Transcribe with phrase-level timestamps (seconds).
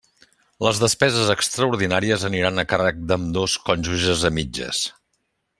[0.67, 4.85] Les despeses extraordinàries aniran a càrrec d'ambdós cònjuges a mitges.